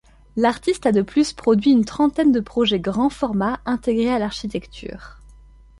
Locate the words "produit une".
1.31-1.85